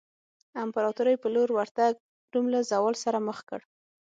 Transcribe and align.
امپراتورۍ 0.63 1.15
په 1.21 1.27
لور 1.35 1.49
ورتګ 1.57 1.93
روم 2.33 2.45
له 2.53 2.59
زوال 2.69 2.95
سره 3.03 3.17
مخ 3.27 3.39
کړ. 3.49 3.59